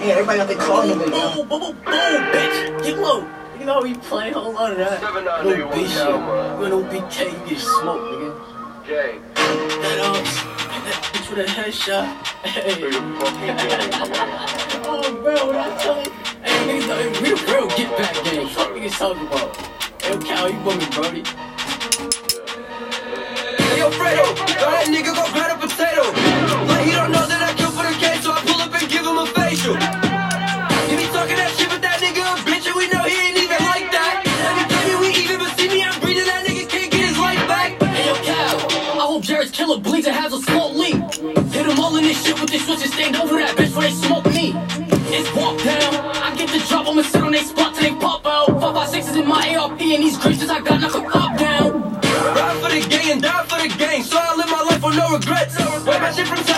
Yeah, 0.00 0.14
everybody 0.14 0.38
got 0.38 0.48
their 0.48 0.56
car 0.56 0.86
number, 0.86 1.04
Boom, 1.04 1.12
yo. 1.14 1.34
boom, 1.44 1.48
boom, 1.48 1.60
boom, 1.60 1.74
bitch. 1.84 2.84
Get 2.84 2.98
low. 2.98 3.20
You 3.58 3.66
know 3.66 3.74
how 3.74 3.82
we 3.82 3.94
play. 3.94 4.30
Hold 4.32 4.56
on 4.56 4.70
to 4.70 4.76
that. 4.76 5.00
Seven, 5.00 5.24
nine, 5.26 5.44
No 5.44 5.50
nigga, 5.52 5.70
bitch 5.70 5.76
one 5.76 5.86
shit. 5.88 5.96
down, 5.98 6.20
man. 6.26 6.62
You 6.62 6.68
no 6.70 6.82
BK, 6.84 7.18
you 7.32 7.48
get 7.48 7.58
smoked, 7.60 8.04
nigga. 8.10 8.86
Jay, 8.86 9.18
That 9.34 10.00
um, 10.00 10.24
that 10.84 10.96
bitch 11.12 11.28
with 11.30 11.38
a 11.40 11.44
headshot. 11.52 12.06
Hey. 12.46 12.80
who 12.80 12.90
the 12.90 13.00
fuck 13.20 13.34
you 13.40 13.52
doing, 13.60 13.90
man? 14.00 14.82
Oh, 14.88 15.20
bro, 15.22 15.34
what 15.46 15.56
I 15.56 15.76
tell 15.76 15.98
you? 16.02 16.10
Hey, 16.42 16.80
niggas, 16.80 16.88
know, 16.88 17.20
we 17.20 17.28
the 17.30 17.52
real 17.52 17.68
get 17.76 17.98
back 17.98 18.14
game. 18.24 18.48
Fuck 18.48 18.68
niggas 18.70 18.96
talking 18.98 19.26
about. 19.26 19.56
Hey, 20.00 20.16
Cal, 20.26 20.48
you 20.50 20.58
bumming, 20.64 20.90
brody. 20.96 21.22
Hey, 23.60 23.78
yo, 23.78 23.90
Fredo, 23.90 24.24
that 24.64 24.86
nigga 24.88 25.12
go 25.14 25.24
grab 25.34 25.58
a 25.58 25.60
potato. 25.60 26.29
Bleeds 40.00 40.16
has 40.16 40.32
a 40.32 40.40
small 40.42 40.72
leak. 40.72 40.94
Hit 41.52 41.66
him 41.66 41.78
all 41.78 41.96
in 41.96 42.04
this 42.04 42.24
shit 42.24 42.40
with 42.40 42.48
this 42.48 42.64
switch 42.64 42.82
and 42.82 42.92
stand 42.92 43.16
over 43.16 43.36
that 43.36 43.54
bitch 43.54 43.66
before 43.66 43.82
they 43.82 43.90
smoke 43.90 44.24
me. 44.26 44.54
It's 45.12 45.28
walk 45.34 45.58
down. 45.62 45.94
I 46.16 46.34
get 46.36 46.48
the 46.48 46.58
drop, 46.68 46.88
I'ma 46.88 47.02
sit 47.02 47.22
on 47.22 47.32
they 47.32 47.42
spot 47.42 47.74
till 47.74 47.82
they 47.82 48.00
pop 48.00 48.24
out. 48.24 48.48
Five 48.60 48.74
by 48.74 48.86
sixes 48.86 49.16
in 49.16 49.26
my 49.28 49.54
ARP 49.56 49.80
and 49.80 50.02
these 50.02 50.16
creases 50.16 50.48
I 50.48 50.60
got 50.62 50.80
knock 50.80 50.94
a 50.94 51.02
cop 51.02 51.38
down. 51.38 52.00
Ride 52.00 52.56
for 52.62 52.70
the 52.70 52.88
gang 52.88 53.10
and 53.12 53.22
die 53.22 53.44
for 53.44 53.60
the 53.60 53.68
gang, 53.76 54.02
so 54.02 54.16
I 54.18 54.36
live 54.36 54.50
my 54.50 54.62
life 54.62 54.82
with 54.82 54.96
no 54.96 55.12
regrets. 55.12 55.58
Wave 55.58 56.00
my 56.00 56.12
shit 56.12 56.26
from 56.26 56.49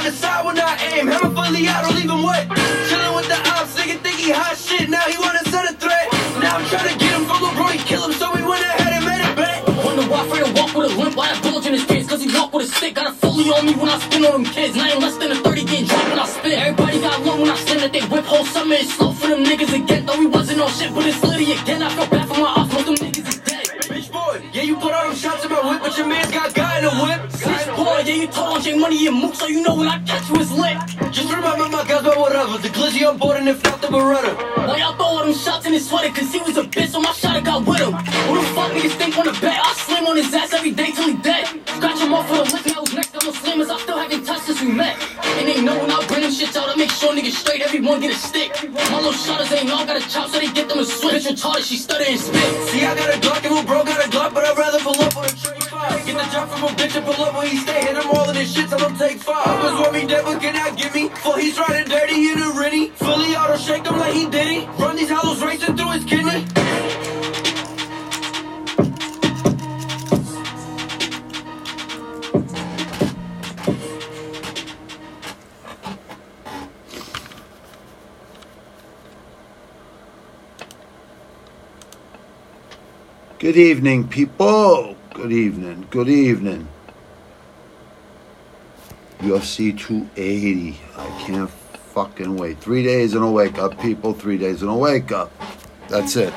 a 13.43 13.53
fully 13.53 13.59
on 13.59 13.67
me 13.67 13.75
when 13.75 13.89
I 13.89 13.99
spin 13.99 14.25
on 14.25 14.43
them 14.43 14.45
kids. 14.53 14.77
Ain't 14.77 15.01
less 15.01 15.17
than 15.17 15.33
a 15.33 15.37
30 15.37 15.65
getting 15.65 15.87
dropped 15.87 16.09
when 16.09 16.19
I 16.19 16.27
spit. 16.27 16.59
Everybody 16.59 17.01
got 17.01 17.23
low 17.25 17.41
when 17.41 17.51
I 17.51 17.57
send 17.57 17.83
it, 17.83 17.93
they 17.93 18.01
whip 18.07 18.25
whole 18.25 18.45
summer. 18.45 18.75
It's 18.75 18.95
slow 18.95 19.13
for 19.13 19.29
them 19.29 19.45
niggas 19.45 19.73
again, 19.75 20.07
though 20.07 20.19
we 20.19 20.27
wasn't 20.27 20.61
on 20.61 20.71
shit, 20.71 20.95
but 20.95 21.07
it's 21.07 21.23
litty 21.23 21.53
again. 21.53 21.83
I 21.83 21.89
feel 21.95 22.07
bad 22.07 22.29
for 22.29 22.41
my 22.41 22.55
ops, 22.57 22.73
most 22.73 22.87
them 22.87 22.95
niggas 22.97 23.29
is 23.29 23.39
dead. 23.41 23.67
Bitch 23.91 24.13
boy, 24.13 24.51
yeah, 24.53 24.63
you 24.63 24.77
put 24.77 24.93
all 24.93 25.07
them 25.09 25.17
shots 25.17 25.45
in 25.45 25.51
my 25.51 25.61
whip, 25.61 25.83
but 25.83 25.97
your 25.97 26.07
man's 26.07 26.31
got 26.31 26.55
guy 26.55 26.79
in 26.79 26.85
the 26.85 26.91
whip. 26.91 27.21
Bitch 27.31 27.77
boy, 27.77 28.03
yeah, 28.07 28.15
you 28.15 28.27
told 28.29 28.57
on 28.57 28.63
J 28.63 28.79
Money 28.79 29.07
and 29.07 29.17
Mook, 29.17 29.35
so 29.35 29.47
you 29.47 29.63
know 29.63 29.75
when 29.75 29.89
I 29.89 29.99
catch 30.05 30.29
you 30.29 30.37
it's 30.37 30.53
lit. 30.53 30.77
Just 31.13 31.33
remember 31.33 31.69
my 31.69 31.85
guys, 31.85 32.03
but 32.03 32.19
whatever. 32.19 32.59
The 32.59 32.69
glizzy 32.69 33.07
on 33.09 33.19
board 33.19 33.37
and 33.39 33.49
if 33.49 33.63
not 33.65 33.81
the 33.81 33.89
Beretta. 33.89 34.33
Why 34.69 34.79
y'all 34.79 34.95
throw 34.95 35.07
all 35.07 35.25
them 35.25 35.35
shots 35.35 35.67
in 35.67 35.73
his 35.73 35.89
sweater? 35.89 36.13
Cause 36.15 36.33
he 36.33 36.41
was 36.41 36.57
a 36.57 36.63
bitch, 36.63 36.89
so 36.89 37.01
my 37.01 37.13
shot 37.13 37.43
got 37.45 37.67
with 37.67 37.81
him. 37.81 37.93
Who 37.93 38.41
the 38.41 38.47
fuck 38.55 38.71
niggas 38.73 38.97
think 38.97 39.19
on 39.19 39.27
the 39.27 39.33
bet? 39.41 39.52
Niggas 47.33 47.41
straight, 47.41 47.63
everyone 47.63 48.01
get 48.01 48.13
a 48.13 48.19
stick. 48.19 48.53
My 48.71 48.97
little 48.97 49.13
shotters 49.13 49.53
ain't 49.53 49.71
all 49.71 49.87
got 49.87 49.97
a 49.97 50.09
chop, 50.09 50.29
so 50.29 50.39
they 50.39 50.53
get 50.53 50.69
them 50.69 50.79
a 50.79 50.85
switch. 50.85 51.25
Bitch 51.25 51.33
retarded, 51.33 51.65
she 51.65 51.77
stutter 51.77 52.05
and 52.07 52.19
spit. 52.19 52.69
See, 52.69 52.85
I 52.85 52.95
got 52.95 53.15
a 53.15 53.19
Glock 53.19 53.45
and 53.45 53.55
who 53.55 53.63
bro 53.65 53.85
got 53.85 54.05
a 54.05 54.09
Glock, 54.09 54.35
but 54.35 54.45
I'd 54.45 54.57
rather 54.57 54.79
pull 54.81 55.01
up 55.01 55.17
on 55.17 55.25
a 55.25 55.29
tree 55.29 55.61
five. 55.61 56.07
Get 56.07 56.17
the 56.17 56.31
drop 56.31 56.49
from 56.51 56.65
a 56.65 56.69
bitch 56.69 56.97
and 56.97 57.07
pull 57.07 57.25
up 57.25 57.35
where 57.35 57.49
he 57.49 57.57
stay. 57.57 57.81
Hit 57.81 57.97
him 57.97 58.11
all 58.11 58.29
in 58.29 58.37
his 58.37 58.53
shit, 58.53 58.69
so 58.69 58.79
don't 58.79 58.97
take 58.99 59.19
five. 59.19 59.47
Others 59.47 59.81
what 59.81 59.93
me 59.93 60.07
but 60.07 60.41
cannot 60.41 60.77
give 60.77 60.95
me. 60.95 61.09
For 61.09 61.39
he's 61.39 61.59
riding 61.59 61.89
dirty 61.89 62.31
in 62.31 62.43
a 62.43 62.51
rennie. 62.51 62.89
Fully 62.91 63.35
auto 63.37 63.57
shake 63.57 63.87
him 63.87 63.99
like 63.99 64.15
he 64.15 64.27
did 64.27 64.49
it. 64.49 64.69
Run 64.79 64.97
these 64.97 65.11
hollows 65.11 65.43
racing 65.43 65.77
through 65.77 65.91
his 65.93 66.05
kidney. 66.05 66.72
Good 83.43 83.57
evening, 83.57 84.07
people. 84.07 84.95
Good 85.15 85.33
evening. 85.33 85.89
Good 85.91 86.09
evening. 86.09 86.69
UFC 89.19 89.77
280. 89.77 90.79
I 90.97 91.07
can't 91.27 91.51
fucking 91.51 92.37
wait. 92.37 92.61
Three 92.61 92.85
days 92.85 93.17
in 93.17 93.23
a 93.25 93.29
wake 93.29 93.59
up, 93.59 93.81
people. 93.81 94.13
Three 94.13 94.39
days 94.39 94.63
in 94.63 94.69
a 94.69 94.79
wake 94.79 95.11
up. 95.11 95.33
That's 95.89 96.15
it. 96.15 96.33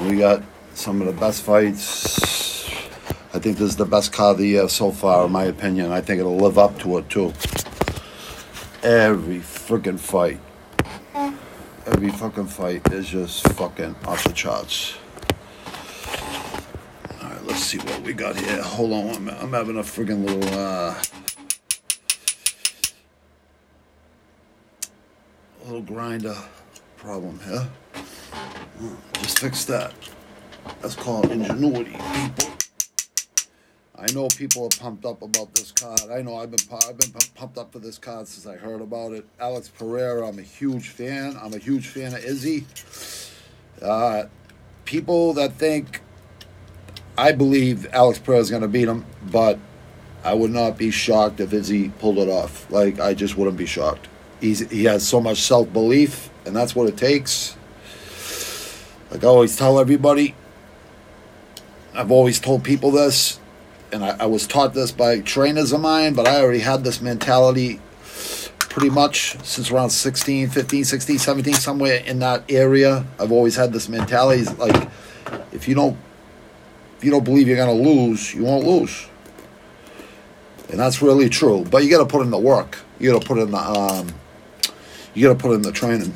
We 0.00 0.16
got 0.16 0.42
some 0.72 1.02
of 1.02 1.06
the 1.06 1.20
best 1.20 1.42
fights. 1.42 2.70
I 3.34 3.38
think 3.38 3.58
this 3.58 3.68
is 3.68 3.76
the 3.76 3.84
best 3.84 4.10
card 4.10 4.36
of 4.36 4.38
the 4.38 4.48
year 4.48 4.70
so 4.70 4.92
far, 4.92 5.26
in 5.26 5.32
my 5.32 5.44
opinion. 5.44 5.92
I 5.92 6.00
think 6.00 6.18
it'll 6.18 6.38
live 6.38 6.56
up 6.56 6.78
to 6.78 6.96
it, 6.96 7.10
too. 7.10 7.34
Every 8.82 9.40
freaking 9.40 10.00
fight. 10.00 10.40
Every 11.84 12.10
fucking 12.10 12.46
fight 12.46 12.90
is 12.90 13.10
just 13.10 13.46
fucking 13.48 13.96
off 14.06 14.24
the 14.24 14.32
charts. 14.32 14.94
See 17.70 17.78
what 17.78 18.02
we 18.02 18.12
got 18.12 18.34
here. 18.34 18.60
Hold 18.60 18.92
on, 18.92 19.14
I'm, 19.14 19.28
I'm 19.28 19.52
having 19.52 19.76
a 19.76 19.82
friggin' 19.82 20.26
little 20.26 20.58
uh, 20.58 20.92
little 25.64 25.82
grinder 25.82 26.34
problem 26.96 27.38
here. 27.44 27.68
Oh, 28.82 28.96
Just 29.20 29.38
fix 29.38 29.64
that. 29.66 29.94
That's 30.82 30.96
called 30.96 31.30
ingenuity, 31.30 31.92
people. 31.92 32.50
I 33.96 34.10
know 34.14 34.26
people 34.36 34.64
are 34.64 34.76
pumped 34.80 35.04
up 35.04 35.22
about 35.22 35.54
this 35.54 35.70
card. 35.70 36.10
I 36.10 36.22
know 36.22 36.38
I've 36.38 36.50
been 36.50 36.76
I've 36.88 36.98
been 36.98 37.12
pumped 37.36 37.56
up 37.56 37.72
for 37.72 37.78
this 37.78 37.98
card 37.98 38.26
since 38.26 38.52
I 38.52 38.56
heard 38.56 38.80
about 38.80 39.12
it. 39.12 39.24
Alex 39.38 39.68
Pereira, 39.68 40.26
I'm 40.26 40.40
a 40.40 40.42
huge 40.42 40.88
fan. 40.88 41.38
I'm 41.40 41.54
a 41.54 41.58
huge 41.58 41.86
fan 41.86 42.14
of 42.14 42.24
Izzy. 42.24 42.66
Uh, 43.80 44.24
people 44.84 45.34
that 45.34 45.52
think 45.52 46.00
I 47.20 47.32
believe 47.32 47.86
Alex 47.92 48.18
Pereira 48.18 48.40
is 48.40 48.48
going 48.48 48.62
to 48.62 48.68
beat 48.68 48.88
him, 48.88 49.04
but 49.30 49.58
I 50.24 50.32
would 50.32 50.50
not 50.50 50.78
be 50.78 50.90
shocked 50.90 51.38
if 51.38 51.52
Izzy 51.52 51.90
pulled 51.90 52.16
it 52.16 52.30
off. 52.30 52.70
Like 52.70 52.98
I 52.98 53.12
just 53.12 53.36
wouldn't 53.36 53.58
be 53.58 53.66
shocked. 53.66 54.08
He's 54.40 54.70
he 54.70 54.84
has 54.84 55.06
so 55.06 55.20
much 55.20 55.42
self 55.42 55.70
belief, 55.70 56.30
and 56.46 56.56
that's 56.56 56.74
what 56.74 56.88
it 56.88 56.96
takes. 56.96 57.58
Like 59.10 59.22
I 59.22 59.26
always 59.26 59.54
tell 59.54 59.78
everybody, 59.78 60.34
I've 61.92 62.10
always 62.10 62.40
told 62.40 62.64
people 62.64 62.90
this, 62.90 63.38
and 63.92 64.02
I, 64.02 64.16
I 64.20 64.26
was 64.26 64.46
taught 64.46 64.72
this 64.72 64.90
by 64.90 65.20
trainers 65.20 65.72
of 65.72 65.82
mine, 65.82 66.14
but 66.14 66.26
I 66.26 66.40
already 66.40 66.60
had 66.60 66.84
this 66.84 67.02
mentality 67.02 67.80
pretty 68.60 68.88
much 68.88 69.36
since 69.44 69.70
around 69.70 69.90
16, 69.90 70.48
15, 70.48 70.84
16, 70.84 71.18
17, 71.18 71.52
somewhere 71.52 71.96
in 71.96 72.20
that 72.20 72.50
area. 72.50 73.04
I've 73.18 73.32
always 73.32 73.56
had 73.56 73.74
this 73.74 73.90
mentality 73.90 74.44
like 74.54 74.88
if 75.52 75.68
you 75.68 75.74
don't 75.74 75.98
if 77.00 77.04
you 77.04 77.10
don't 77.10 77.24
believe 77.24 77.48
you're 77.48 77.56
gonna 77.56 77.72
lose, 77.72 78.34
you 78.34 78.44
won't 78.44 78.66
lose. 78.66 79.06
And 80.68 80.78
that's 80.78 81.00
really 81.00 81.30
true. 81.30 81.64
But 81.70 81.82
you 81.82 81.88
gotta 81.88 82.04
put 82.04 82.20
in 82.20 82.28
the 82.30 82.38
work. 82.38 82.76
You 82.98 83.10
gotta 83.10 83.26
put 83.26 83.38
in 83.38 83.50
the 83.50 83.56
um 83.56 84.12
you 85.14 85.26
gotta 85.26 85.38
put 85.38 85.52
in 85.52 85.62
the 85.62 85.72
training. 85.72 86.12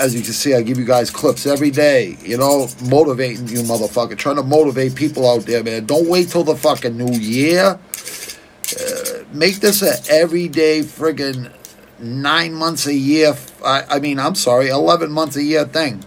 As 0.00 0.16
you 0.16 0.22
can 0.22 0.32
see, 0.32 0.54
I 0.54 0.62
give 0.62 0.78
you 0.78 0.84
guys 0.84 1.12
clips 1.12 1.46
every 1.46 1.70
day, 1.70 2.16
you 2.22 2.36
know, 2.36 2.66
motivating 2.86 3.46
you 3.46 3.62
motherfucker, 3.62 4.18
trying 4.18 4.34
to 4.34 4.42
motivate 4.42 4.96
people 4.96 5.30
out 5.30 5.42
there, 5.42 5.62
man. 5.62 5.86
Don't 5.86 6.08
wait 6.08 6.28
till 6.28 6.42
the 6.42 6.56
fucking 6.56 6.96
new 6.96 7.12
year. 7.12 7.78
Uh, 7.78 9.24
make 9.32 9.60
this 9.60 9.80
a 9.80 10.12
everyday 10.12 10.80
friggin' 10.80 11.52
nine 12.00 12.52
months 12.52 12.86
a 12.86 12.94
year. 12.94 13.36
I, 13.64 13.84
I 13.88 13.98
mean, 14.00 14.18
I'm 14.18 14.34
sorry, 14.34 14.70
11 14.70 15.12
months 15.12 15.36
a 15.36 15.42
year 15.44 15.66
thing. 15.66 16.04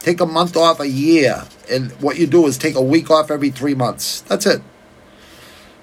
Take 0.00 0.20
a 0.20 0.26
month 0.26 0.56
off 0.56 0.80
a 0.80 0.88
year, 0.88 1.44
and 1.70 1.90
what 2.00 2.18
you 2.18 2.26
do 2.26 2.46
is 2.46 2.56
take 2.56 2.74
a 2.76 2.82
week 2.82 3.10
off 3.10 3.30
every 3.30 3.50
three 3.50 3.74
months. 3.74 4.20
That's 4.22 4.46
it. 4.46 4.62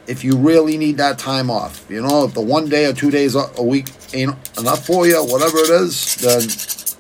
If 0.08 0.24
you 0.24 0.38
really 0.38 0.78
need 0.78 0.98
that 0.98 1.18
time 1.18 1.50
off, 1.50 1.86
you 1.90 2.02
know, 2.02 2.26
if 2.26 2.34
the 2.34 2.42
one 2.42 2.70
day 2.70 2.86
or 2.86 2.94
two 2.94 3.12
days 3.12 3.36
a 3.36 3.64
week 3.64 3.90
ain't 4.14 4.36
enough 4.58 4.86
for 4.86 5.08
you, 5.08 5.24
whatever 5.24 5.58
it 5.58 5.70
is, 5.70 6.16
then 6.16 6.42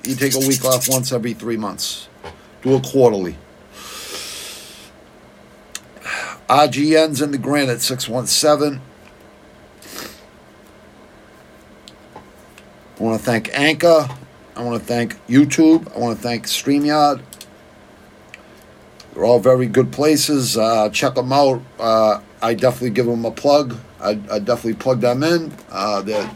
you 0.09 0.15
take 0.15 0.35
a 0.35 0.47
week 0.47 0.65
off 0.65 0.89
once 0.89 1.11
every 1.11 1.33
three 1.33 1.57
months. 1.57 2.09
Do 2.61 2.75
it 2.75 2.83
quarterly. 2.83 3.37
RGN's 6.49 7.21
in 7.21 7.31
the 7.31 7.37
granite 7.37 7.81
617. 7.81 8.81
I 12.97 13.03
want 13.03 13.19
to 13.19 13.25
thank 13.25 13.49
Anchor. 13.53 14.07
I 14.55 14.63
want 14.63 14.79
to 14.79 14.85
thank 14.85 15.15
YouTube. 15.27 15.93
I 15.95 15.99
want 15.99 16.17
to 16.17 16.23
thank 16.23 16.45
StreamYard. 16.45 17.21
They're 19.13 19.25
all 19.25 19.39
very 19.39 19.67
good 19.67 19.91
places. 19.91 20.57
Uh, 20.57 20.89
check 20.89 21.15
them 21.15 21.31
out. 21.31 21.61
Uh, 21.79 22.21
I 22.41 22.53
definitely 22.53 22.91
give 22.91 23.05
them 23.05 23.25
a 23.25 23.31
plug. 23.31 23.77
I, 23.99 24.19
I 24.31 24.39
definitely 24.39 24.75
plug 24.75 25.01
them 25.01 25.23
in. 25.23 25.53
Uh, 25.69 26.01
they're 26.01 26.29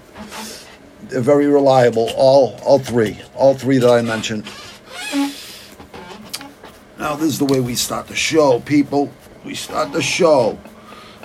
they're 1.03 1.21
very 1.21 1.47
reliable. 1.47 2.09
All 2.15 2.59
all 2.63 2.79
three, 2.79 3.19
all 3.35 3.53
three 3.53 3.77
that 3.77 3.89
I 3.89 4.01
mentioned. 4.01 4.45
Now 6.97 7.15
this 7.15 7.27
is 7.29 7.39
the 7.39 7.45
way 7.45 7.59
we 7.59 7.75
start 7.75 8.07
the 8.07 8.15
show, 8.15 8.59
people. 8.61 9.11
We 9.45 9.55
start 9.55 9.93
the 9.93 10.01
show. 10.01 10.59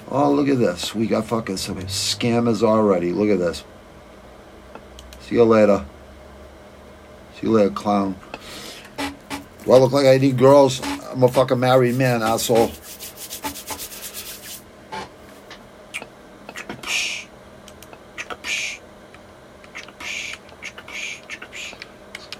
Oh, 0.09 0.31
look 0.31 0.49
at 0.49 0.59
this. 0.59 0.95
We 0.95 1.07
got 1.07 1.27
fucking 1.27 1.57
some 1.57 1.77
scammers 1.83 2.63
already. 2.63 3.13
Look 3.13 3.31
at 3.31 3.39
this. 3.39 3.65
See 5.21 5.37
you 5.37 5.45
later. 5.45 5.85
You 7.45 7.51
later, 7.51 7.69
clown. 7.69 8.17
Do 8.97 9.73
I 9.73 9.77
look 9.77 9.93
like 9.93 10.07
I 10.07 10.17
need 10.17 10.39
girls? 10.39 10.81
I'm 11.13 11.23
a 11.23 11.29
fucking 11.29 11.61
married 11.61 11.95
man, 11.95 12.23
asshole. 12.23 12.71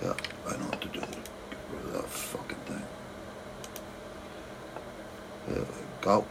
Yeah, 0.03 0.15
I 0.47 0.57
know 0.57 0.69
what 0.71 0.81
to 0.81 0.89
do. 0.89 1.01
Get 1.01 1.11
rid 1.71 1.85
of 1.85 1.93
that 1.93 2.09
fucking 2.09 2.57
thing. 2.65 2.83
Go. 6.01 6.25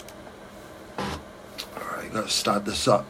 Alright, 1.78 2.12
gotta 2.12 2.28
start 2.28 2.66
this 2.66 2.88
up. 2.88 3.06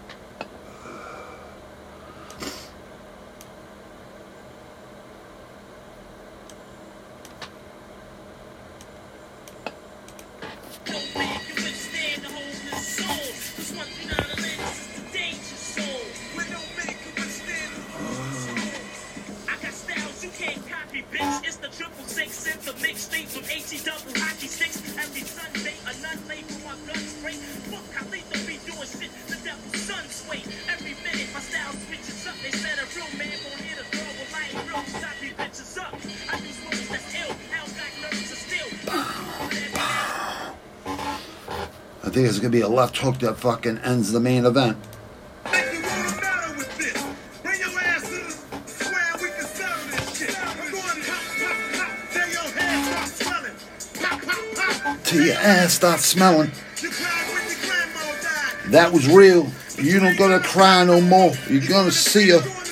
Think 42.13 42.27
it's 42.27 42.37
gonna 42.37 42.51
be 42.51 42.61
a 42.61 42.67
left 42.67 42.95
hook 42.99 43.17
that 43.17 43.37
fucking 43.37 43.79
ends 43.79 44.11
the 44.11 44.19
main 44.19 44.45
event. 44.45 44.77
Till 55.03 55.25
your 55.25 55.35
ass 55.37 55.73
starts 55.73 56.05
smelling. 56.05 56.51
You 56.81 56.91
cried 56.91 57.33
when 57.33 57.47
your 57.47 57.57
grandma 57.65 58.21
died. 58.21 58.71
That 58.71 58.93
was 58.93 59.07
real. 59.07 59.47
You 59.79 59.99
don't 59.99 60.15
gonna 60.15 60.39
cry 60.39 60.85
no 60.85 61.01
more. 61.01 61.33
You're 61.49 61.67
gonna 61.67 61.91
see 61.91 62.29
her. 62.29 62.62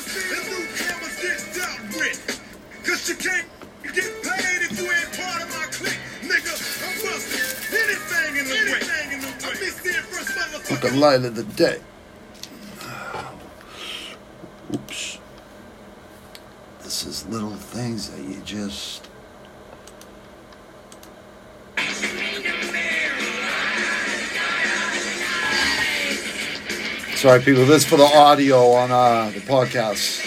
Fucking 10.81 10.99
light 10.99 11.23
of 11.23 11.35
the 11.35 11.43
day. 11.43 11.79
Oops. 14.73 15.19
This 16.81 17.05
is 17.05 17.27
little 17.27 17.51
things 17.51 18.09
that 18.09 18.23
you 18.23 18.41
just. 18.43 19.07
Sorry, 27.15 27.41
people. 27.41 27.67
This 27.67 27.83
is 27.83 27.85
for 27.85 27.97
the 27.97 28.11
audio 28.15 28.71
on 28.71 28.89
uh, 28.89 29.29
the 29.35 29.41
podcast. 29.41 30.21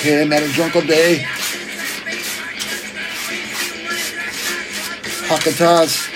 Hey, 0.00 0.24
man, 0.28 0.44
a 0.44 0.48
drunk 0.52 0.76
all 0.76 0.82
day. 0.82 1.26
Hakatas. 5.34 6.10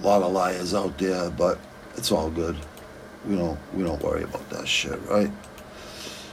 A 0.00 0.02
lot 0.02 0.22
of 0.22 0.32
liars 0.32 0.74
out 0.74 0.98
there, 0.98 1.30
but 1.30 1.60
it's 1.96 2.10
all 2.10 2.28
good. 2.28 2.56
We 3.24 3.36
don't 3.36 3.58
we 3.72 3.84
don't 3.84 4.02
worry 4.02 4.24
about 4.24 4.50
that 4.50 4.66
shit, 4.66 5.00
right? 5.08 5.30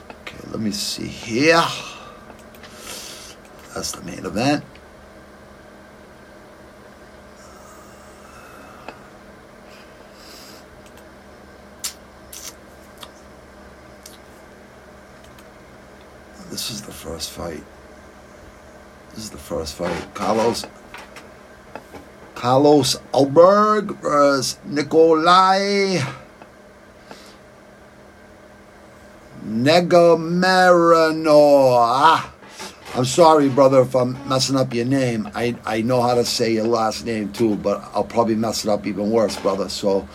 Okay, 0.09 0.37
let 0.49 0.59
me 0.59 0.71
see 0.71 1.05
here. 1.05 1.63
That's 3.75 3.91
the 3.91 4.01
main 4.01 4.25
event. 4.25 4.63
This 16.49 16.71
is 16.71 16.81
the 16.81 16.93
first 17.15 17.31
fight. 17.31 17.63
This 19.11 19.23
is 19.23 19.29
the 19.29 19.37
first 19.37 19.75
fight. 19.75 20.13
Carlos 20.13 20.65
Carlos 22.35 22.97
Ulberg 23.13 24.01
versus 24.01 24.59
Nikolai 24.65 26.01
Negamarino. 29.47 31.31
Ah, 31.79 32.33
I'm 32.95 33.05
sorry, 33.05 33.47
brother, 33.47 33.83
if 33.83 33.95
I'm 33.95 34.17
messing 34.27 34.57
up 34.57 34.73
your 34.73 34.83
name. 34.83 35.29
I, 35.33 35.55
I 35.65 35.83
know 35.83 36.01
how 36.01 36.15
to 36.15 36.25
say 36.25 36.51
your 36.51 36.67
last 36.67 37.05
name 37.05 37.31
too, 37.31 37.55
but 37.55 37.81
I'll 37.93 38.03
probably 38.03 38.35
mess 38.35 38.65
it 38.65 38.69
up 38.69 38.85
even 38.85 39.09
worse, 39.09 39.39
brother. 39.39 39.69
So 39.69 40.05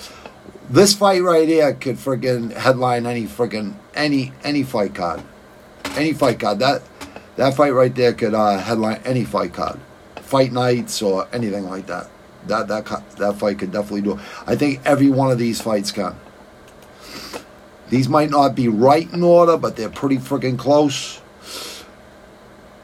this 0.68 0.94
fight 0.94 1.22
right 1.22 1.48
here 1.48 1.72
could 1.72 1.96
friggin' 1.96 2.52
headline 2.52 3.06
any 3.06 3.24
friggin' 3.24 3.72
any 3.94 4.34
any 4.44 4.64
fight 4.64 4.94
card 4.94 5.22
any 5.96 6.12
fight 6.12 6.38
card. 6.40 6.58
That 6.60 6.82
that 7.40 7.54
fight 7.54 7.72
right 7.72 7.94
there 7.94 8.12
could 8.12 8.34
uh, 8.34 8.58
headline 8.58 9.00
any 9.02 9.24
fight 9.24 9.54
card, 9.54 9.80
fight 10.16 10.52
nights 10.52 11.00
or 11.00 11.26
anything 11.32 11.64
like 11.64 11.86
that. 11.86 12.10
That 12.46 12.68
that 12.68 12.84
that 13.16 13.38
fight 13.38 13.58
could 13.58 13.72
definitely 13.72 14.02
do. 14.02 14.18
it. 14.18 14.20
I 14.46 14.56
think 14.56 14.82
every 14.84 15.08
one 15.08 15.30
of 15.30 15.38
these 15.38 15.58
fights 15.58 15.90
can. 15.90 16.14
These 17.88 18.10
might 18.10 18.28
not 18.28 18.54
be 18.54 18.68
right 18.68 19.10
in 19.10 19.22
order, 19.22 19.56
but 19.56 19.76
they're 19.76 19.88
pretty 19.88 20.18
freaking 20.18 20.58
close. 20.58 21.22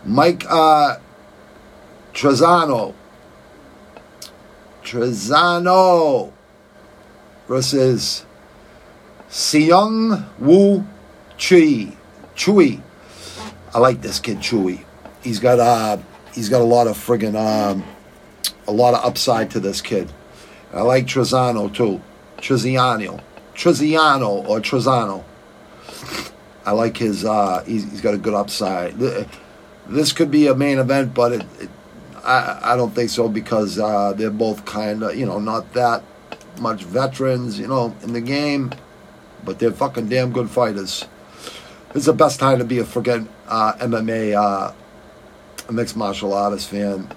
Mike 0.06 0.46
uh, 0.48 1.00
Trizano. 2.14 2.94
Trizano 4.82 6.32
versus 7.46 8.24
Seung 9.28 10.24
Woo 10.38 10.86
Choi. 11.36 11.92
Chewy. 12.34 12.80
I 13.76 13.78
like 13.78 14.00
this 14.00 14.20
kid 14.20 14.38
Chewy. 14.38 14.82
He's 15.22 15.38
got 15.38 15.60
uh 15.60 15.98
he's 16.32 16.48
got 16.48 16.62
a 16.62 16.64
lot 16.64 16.86
of 16.86 16.96
friggin' 16.96 17.36
um 17.36 17.84
a 18.66 18.72
lot 18.72 18.94
of 18.94 19.04
upside 19.04 19.50
to 19.50 19.60
this 19.60 19.82
kid. 19.82 20.10
I 20.72 20.80
like 20.80 21.04
Trizano 21.04 21.70
too. 21.70 22.00
Treziano. 22.38 23.20
Treziano 23.54 24.48
or 24.48 24.60
Trizano. 24.60 25.24
I 26.64 26.70
like 26.70 26.96
his 26.96 27.26
uh 27.26 27.64
he's, 27.66 27.84
he's 27.90 28.00
got 28.00 28.14
a 28.14 28.16
good 28.16 28.32
upside. 28.32 28.94
This 29.86 30.12
could 30.14 30.30
be 30.30 30.46
a 30.46 30.54
main 30.54 30.78
event, 30.78 31.12
but 31.12 31.32
it, 31.32 31.44
it 31.60 31.68
I 32.24 32.72
I 32.72 32.76
don't 32.76 32.94
think 32.94 33.10
so 33.10 33.28
because 33.28 33.78
uh 33.78 34.14
they're 34.14 34.30
both 34.30 34.64
kind 34.64 35.02
of, 35.02 35.16
you 35.16 35.26
know, 35.26 35.38
not 35.38 35.74
that 35.74 36.02
much 36.58 36.84
veterans, 36.84 37.58
you 37.58 37.68
know, 37.68 37.94
in 38.02 38.14
the 38.14 38.22
game, 38.22 38.72
but 39.44 39.58
they're 39.58 39.70
fucking 39.70 40.08
damn 40.08 40.32
good 40.32 40.48
fighters. 40.48 41.04
It's 41.94 42.06
the 42.06 42.12
best 42.12 42.40
time 42.40 42.58
to 42.58 42.64
be 42.64 42.78
a 42.78 42.84
friggin' 42.84 43.28
uh, 43.48 43.74
MMA, 43.74 44.34
uh, 44.34 44.72
a 45.68 45.72
mixed 45.72 45.96
martial 45.96 46.34
artist 46.34 46.68
fan 46.68 47.08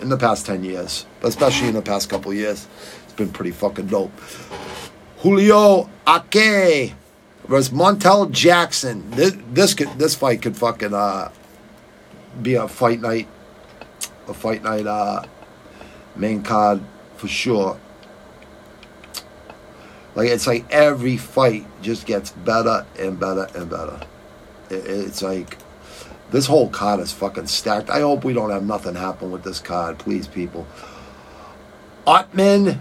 in 0.00 0.08
the 0.08 0.16
past 0.16 0.46
10 0.46 0.64
years, 0.64 1.06
but 1.20 1.28
especially 1.28 1.68
in 1.68 1.74
the 1.74 1.82
past 1.82 2.08
couple 2.08 2.32
years. 2.32 2.66
It's 3.04 3.12
been 3.12 3.30
pretty 3.30 3.50
fucking 3.50 3.86
dope. 3.86 4.12
Julio 5.18 5.88
Arce 6.06 6.92
versus 7.46 7.70
Montel 7.70 8.30
Jackson. 8.30 9.10
This, 9.10 9.36
this 9.52 9.74
could 9.74 9.90
this 9.98 10.14
fight 10.14 10.42
could 10.42 10.56
fucking 10.56 10.94
uh, 10.94 11.30
be 12.40 12.54
a 12.54 12.68
fight 12.68 13.00
night, 13.00 13.26
a 14.28 14.34
fight 14.34 14.62
night 14.62 14.86
uh, 14.86 15.22
main 16.14 16.42
card 16.42 16.80
for 17.16 17.28
sure. 17.28 17.78
Like 20.18 20.30
it's 20.30 20.48
like 20.48 20.64
every 20.72 21.16
fight 21.16 21.64
just 21.80 22.04
gets 22.04 22.32
better 22.32 22.84
and 22.98 23.20
better 23.20 23.46
and 23.54 23.70
better. 23.70 24.00
It, 24.68 24.84
it's 24.84 25.22
like 25.22 25.56
this 26.32 26.44
whole 26.44 26.68
card 26.70 26.98
is 26.98 27.12
fucking 27.12 27.46
stacked. 27.46 27.88
I 27.88 28.00
hope 28.00 28.24
we 28.24 28.32
don't 28.32 28.50
have 28.50 28.66
nothing 28.66 28.96
happen 28.96 29.30
with 29.30 29.44
this 29.44 29.60
card, 29.60 30.00
please, 30.00 30.26
people. 30.26 30.66
Ottman 32.04 32.80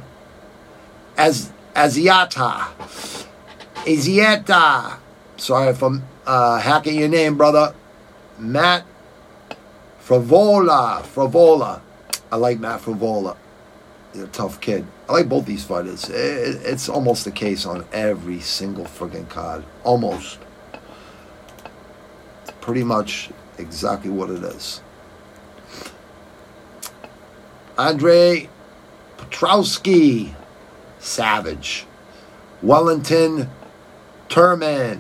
as 1.16 1.52
Azaitar. 1.76 2.70
Azaitar. 3.86 4.98
Sorry 5.36 5.68
if 5.70 5.84
I'm 5.84 6.02
uh, 6.26 6.60
hacking 6.60 6.98
your 6.98 7.08
name, 7.08 7.38
brother. 7.38 7.76
Matt 8.40 8.84
Frevola. 10.04 11.04
Frevola. 11.04 11.82
I 12.32 12.38
like 12.38 12.60
Matt 12.60 12.82
Frevola. 12.82 13.38
He's 14.12 14.24
a 14.24 14.28
tough 14.28 14.60
kid. 14.60 14.88
I 15.08 15.14
like 15.14 15.30
both 15.30 15.46
these 15.46 15.64
fighters. 15.64 16.10
It, 16.10 16.62
it's 16.64 16.90
almost 16.90 17.24
the 17.26 17.32
case 17.32 17.66
on 17.66 17.86
every 17.94 18.40
single 18.42 18.86
friggin' 18.86 19.30
card. 19.30 19.64
Almost. 19.84 20.40
Pretty 22.60 22.84
much 22.84 23.30
exactly 23.58 24.10
what 24.10 24.30
it 24.30 24.44
is. 24.44 24.82
Andre 27.78 28.50
Petroski, 29.18 30.34
Savage. 31.00 31.86
Wellington 32.62 33.50
Turman, 34.30 35.00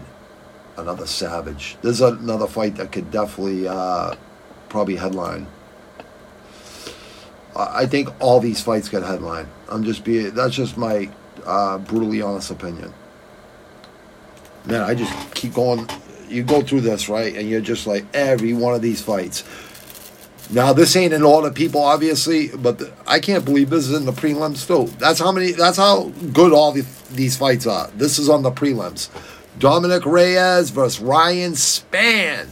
another 0.77 1.07
Savage. 1.07 1.77
There's 1.81 2.01
another 2.01 2.47
fight 2.47 2.75
that 2.75 2.91
could 2.91 3.11
definitely 3.11 3.67
uh, 3.67 4.15
probably 4.69 4.95
headline. 4.95 5.47
I 7.57 7.87
think 7.87 8.09
all 8.19 8.39
these 8.39 8.61
fights 8.61 8.87
get 8.87 9.03
headline. 9.03 9.47
I'm 9.69 9.83
just 9.83 10.03
being. 10.03 10.33
That's 10.35 10.53
just 10.55 10.77
my 10.77 11.09
uh, 11.45 11.79
brutally 11.79 12.21
honest 12.21 12.51
opinion. 12.51 12.93
Man, 14.65 14.81
I 14.81 14.93
just 14.93 15.33
keep 15.33 15.53
going. 15.53 15.89
You 16.29 16.43
go 16.43 16.61
through 16.61 16.81
this 16.81 17.09
right, 17.09 17.35
and 17.35 17.49
you're 17.49 17.61
just 17.61 17.87
like 17.87 18.05
every 18.13 18.53
one 18.53 18.75
of 18.75 18.81
these 18.81 19.01
fights. 19.01 19.43
Now 20.49 20.71
this 20.71 20.95
ain't 20.95 21.13
in 21.13 21.23
order, 21.23 21.51
people, 21.51 21.81
obviously, 21.81 22.49
but 22.49 22.79
the, 22.79 22.93
I 23.05 23.19
can't 23.19 23.43
believe 23.43 23.69
this 23.69 23.87
is 23.87 23.97
in 23.97 24.05
the 24.05 24.13
prelims 24.13 24.65
too. 24.65 24.93
That's 24.97 25.19
how 25.19 25.31
many. 25.31 25.51
That's 25.51 25.77
how 25.77 26.11
good 26.31 26.53
all 26.53 26.71
the, 26.71 26.85
these 27.11 27.37
fights 27.37 27.65
are. 27.65 27.87
This 27.95 28.19
is 28.19 28.29
on 28.29 28.43
the 28.43 28.51
prelims. 28.51 29.09
Dominic 29.59 30.05
Reyes 30.05 30.69
versus 30.69 30.99
Ryan 30.99 31.53
Spann. 31.53 32.47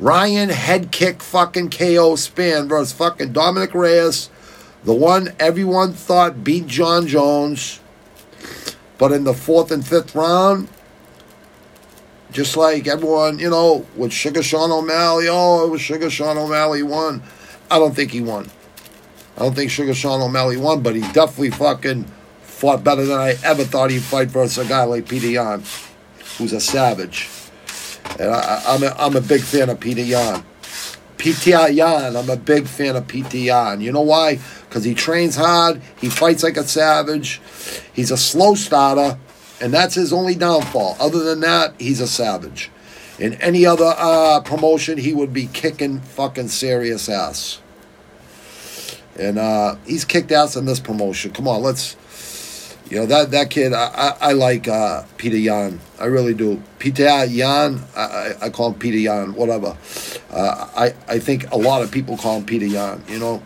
Ryan 0.00 0.48
head 0.48 0.90
kick 0.90 1.22
fucking 1.22 1.70
KO 1.70 2.14
Spann 2.14 2.68
versus 2.68 2.92
fucking 2.92 3.32
Dominic 3.32 3.74
Reyes, 3.74 4.30
the 4.84 4.94
one 4.94 5.34
everyone 5.38 5.92
thought 5.92 6.42
beat 6.42 6.66
Jon 6.66 7.06
Jones, 7.06 7.80
but 8.98 9.12
in 9.12 9.24
the 9.24 9.34
fourth 9.34 9.70
and 9.70 9.86
fifth 9.86 10.14
round, 10.14 10.68
just 12.32 12.56
like 12.56 12.88
everyone, 12.88 13.38
you 13.38 13.50
know, 13.50 13.86
with 13.94 14.12
Sugar 14.12 14.42
Sean 14.42 14.72
O'Malley, 14.72 15.26
oh, 15.28 15.64
it 15.66 15.70
was 15.70 15.80
Sugar 15.80 16.10
Sean 16.10 16.38
O'Malley 16.38 16.82
won. 16.82 17.22
I 17.70 17.78
don't 17.78 17.94
think 17.94 18.10
he 18.10 18.20
won. 18.20 18.50
I 19.36 19.40
don't 19.40 19.54
think 19.54 19.70
Sugar 19.70 19.94
Sean 19.94 20.20
O'Malley 20.20 20.56
won, 20.56 20.82
but 20.82 20.94
he 20.94 21.00
definitely 21.12 21.50
fucking 21.50 22.04
fought 22.42 22.82
better 22.82 23.04
than 23.04 23.18
I 23.18 23.34
ever 23.44 23.64
thought 23.64 23.90
he'd 23.90 24.02
fight 24.02 24.28
versus 24.28 24.64
a 24.64 24.68
guy 24.68 24.84
like 24.84 25.08
Peter 25.08 25.28
Yan, 25.28 25.62
who's 26.38 26.52
a 26.52 26.60
savage. 26.60 27.28
And 28.18 28.30
I, 28.30 28.62
I'm, 28.66 28.82
a, 28.82 28.94
I'm 28.98 29.16
a 29.16 29.20
big 29.20 29.42
fan 29.42 29.70
of 29.70 29.80
Peter 29.80 30.02
Yan. 30.02 30.44
Peter 31.18 31.70
Yan, 31.70 32.16
I'm 32.16 32.28
a 32.28 32.36
big 32.36 32.66
fan 32.66 32.96
of 32.96 33.06
Peter 33.06 33.38
Yan. 33.38 33.80
You 33.80 33.92
know 33.92 34.00
why? 34.02 34.40
Because 34.68 34.84
he 34.84 34.94
trains 34.94 35.36
hard, 35.36 35.80
he 36.00 36.08
fights 36.08 36.42
like 36.42 36.56
a 36.56 36.64
savage, 36.64 37.40
he's 37.92 38.10
a 38.10 38.16
slow 38.16 38.54
starter, 38.54 39.18
and 39.60 39.72
that's 39.72 39.94
his 39.94 40.12
only 40.12 40.34
downfall. 40.34 40.96
Other 40.98 41.20
than 41.22 41.40
that, 41.40 41.74
he's 41.78 42.00
a 42.00 42.08
savage. 42.08 42.70
In 43.18 43.34
any 43.34 43.66
other 43.66 43.94
uh, 43.96 44.40
promotion, 44.40 44.98
he 44.98 45.14
would 45.14 45.32
be 45.32 45.46
kicking 45.46 46.00
fucking 46.00 46.48
serious 46.48 47.08
ass. 47.08 47.60
And 49.16 49.38
uh, 49.38 49.76
he's 49.86 50.04
kicked 50.04 50.32
ass 50.32 50.56
in 50.56 50.64
this 50.64 50.80
promotion. 50.80 51.32
Come 51.32 51.46
on, 51.46 51.62
let's. 51.62 51.96
You 52.90 52.98
know 52.98 53.06
that 53.06 53.30
that 53.30 53.50
kid. 53.50 53.72
I 53.72 53.86
I, 53.86 54.16
I 54.28 54.32
like 54.32 54.68
uh, 54.68 55.04
Peter 55.16 55.36
Yan. 55.36 55.80
I 55.98 56.06
really 56.06 56.34
do. 56.34 56.62
Peter 56.78 57.24
Yan. 57.24 57.82
I, 57.96 58.34
I, 58.42 58.50
call 58.50 58.72
him 58.72 58.78
Peter 58.78 58.98
Yan. 58.98 59.34
Whatever. 59.34 59.76
Uh, 60.30 60.68
I 60.76 60.94
I 61.08 61.18
think 61.18 61.50
a 61.52 61.56
lot 61.56 61.82
of 61.82 61.90
people 61.90 62.16
call 62.16 62.38
him 62.38 62.44
Peter 62.44 62.66
Yan. 62.66 63.02
You 63.08 63.18
know. 63.18 63.42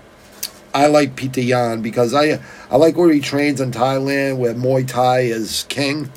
I 0.74 0.88
like 0.88 1.16
Peter 1.16 1.40
Yan 1.40 1.80
because 1.80 2.12
I 2.12 2.40
I 2.70 2.76
like 2.76 2.96
where 2.96 3.10
he 3.10 3.20
trains 3.20 3.60
in 3.60 3.70
Thailand, 3.70 4.38
where 4.38 4.52
Muay 4.52 4.86
Thai 4.86 5.20
is 5.20 5.64
king, 5.68 6.10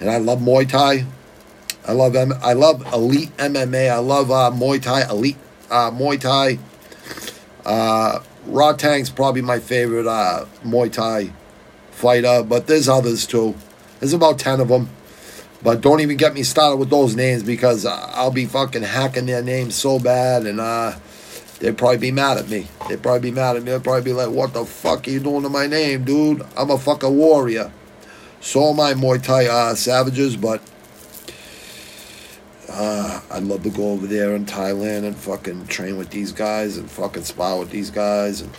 and 0.00 0.10
I 0.10 0.18
love 0.18 0.40
Muay 0.40 0.68
Thai. 0.68 1.06
I 1.86 1.92
love 1.92 2.16
M- 2.16 2.34
I 2.42 2.52
love 2.52 2.84
elite 2.92 3.34
MMA. 3.36 3.90
I 3.90 3.98
love 3.98 4.30
uh, 4.30 4.50
Muay 4.52 4.82
Thai, 4.82 5.08
elite 5.08 5.38
uh, 5.70 5.90
Muay 5.92 6.20
Thai. 6.20 6.58
Uh, 7.64 8.20
Rodtang's 8.46 9.08
probably 9.08 9.42
my 9.42 9.60
favorite 9.60 10.06
uh, 10.06 10.46
Muay 10.64 10.92
Thai 10.92 11.32
fighter, 11.96 12.42
but 12.42 12.66
there's 12.66 12.88
others 12.88 13.26
too. 13.26 13.54
There's 13.98 14.12
about 14.12 14.38
ten 14.38 14.60
of 14.60 14.68
them. 14.68 14.88
But 15.62 15.80
don't 15.80 16.00
even 16.00 16.16
get 16.16 16.34
me 16.34 16.42
started 16.42 16.76
with 16.76 16.90
those 16.90 17.16
names 17.16 17.42
because 17.42 17.86
I'll 17.86 18.30
be 18.30 18.44
fucking 18.44 18.82
hacking 18.82 19.26
their 19.26 19.42
names 19.42 19.74
so 19.74 19.98
bad, 19.98 20.46
and 20.46 20.60
uh, 20.60 20.96
they'd 21.58 21.76
probably 21.76 21.98
be 21.98 22.12
mad 22.12 22.36
at 22.36 22.48
me. 22.48 22.68
They'd 22.88 23.02
probably 23.02 23.30
be 23.30 23.34
mad 23.34 23.56
at 23.56 23.62
me. 23.62 23.72
They'd 23.72 23.82
probably 23.82 24.02
be 24.02 24.12
like, 24.12 24.30
"What 24.30 24.52
the 24.52 24.64
fuck 24.64 25.08
are 25.08 25.10
you 25.10 25.20
doing 25.20 25.42
to 25.42 25.48
my 25.48 25.66
name, 25.66 26.04
dude? 26.04 26.42
I'm 26.56 26.70
a 26.70 26.78
fucking 26.78 27.16
warrior." 27.16 27.72
So 28.40 28.70
am 28.70 28.78
I, 28.78 28.92
Muay 28.92 29.20
Thai 29.20 29.46
uh, 29.46 29.74
savages, 29.74 30.36
but 30.36 30.62
uh, 32.68 33.20
I'd 33.30 33.42
love 33.42 33.62
to 33.62 33.70
go 33.70 33.92
over 33.92 34.06
there 34.06 34.36
in 34.36 34.44
Thailand 34.44 35.04
and 35.04 35.16
fucking 35.16 35.66
train 35.66 35.96
with 35.96 36.10
these 36.10 36.32
guys 36.32 36.76
and 36.76 36.88
fucking 36.90 37.24
spar 37.24 37.58
with 37.58 37.70
these 37.70 37.90
guys. 37.90 38.42
And 38.42 38.52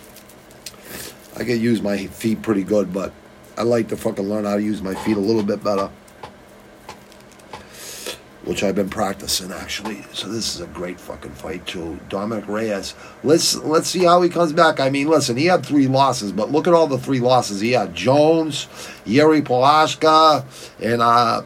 I 1.36 1.44
can 1.44 1.60
use 1.60 1.80
my 1.80 2.06
feet 2.08 2.42
pretty 2.42 2.64
good, 2.64 2.92
but 2.92 3.12
I 3.58 3.62
like 3.62 3.88
to 3.88 3.96
fucking 3.96 4.28
learn 4.28 4.44
how 4.44 4.56
to 4.56 4.62
use 4.62 4.80
my 4.80 4.94
feet 4.94 5.16
a 5.16 5.20
little 5.20 5.42
bit 5.42 5.64
better. 5.64 5.90
Which 8.44 8.62
I've 8.62 8.76
been 8.76 8.88
practicing 8.88 9.52
actually. 9.52 10.02
So 10.12 10.28
this 10.28 10.54
is 10.54 10.60
a 10.60 10.66
great 10.68 10.98
fucking 10.98 11.32
fight 11.32 11.66
too. 11.66 11.98
Dominic 12.08 12.48
Reyes. 12.48 12.94
Let's 13.24 13.56
let's 13.56 13.88
see 13.88 14.04
how 14.04 14.22
he 14.22 14.30
comes 14.30 14.52
back. 14.52 14.80
I 14.80 14.88
mean, 14.88 15.08
listen, 15.08 15.36
he 15.36 15.46
had 15.46 15.66
three 15.66 15.86
losses, 15.86 16.32
but 16.32 16.50
look 16.50 16.66
at 16.66 16.72
all 16.72 16.86
the 16.86 16.98
three 16.98 17.20
losses 17.20 17.60
he 17.60 17.72
had. 17.72 17.94
Jones, 17.94 18.68
Yuri 19.04 19.42
Polashka, 19.42 20.44
and 20.80 21.02
uh 21.02 21.42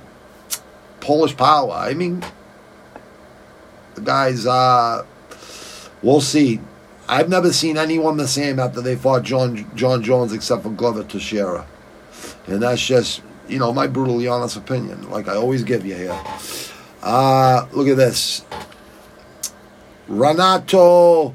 Polish 1.01 1.37
Power. 1.37 1.73
I 1.73 1.95
mean, 1.95 2.23
the 3.95 4.03
guys, 4.03 4.47
uh, 4.47 5.05
we'll 6.03 6.21
see. 6.21 6.61
I've 7.09 7.29
never 7.29 7.53
seen 7.53 7.77
anyone 7.77 8.17
the 8.17 8.29
same 8.29 8.61
after 8.61 8.81
they 8.81 8.97
fought 8.97 9.25
John 9.25 9.69
Jon 9.75 10.03
Jones 10.03 10.33
except 10.33 10.63
for 10.63 10.71
Glover 10.71 11.03
Teixeira. 11.03 11.67
And 12.47 12.63
that's 12.63 12.85
just, 12.85 13.23
you 13.49 13.59
know, 13.59 13.73
my 13.73 13.87
brutally 13.87 14.27
honest 14.29 14.57
opinion, 14.57 15.11
like 15.11 15.29
I 15.29 15.37
always 15.37 15.63
give 15.63 15.87
you 15.87 15.95
here. 15.95 16.21
Uh, 17.03 17.67
look 17.73 17.89
at 17.89 17.97
this. 17.97 18.45
Renato 20.09 21.35